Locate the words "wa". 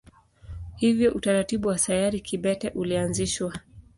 1.67-1.77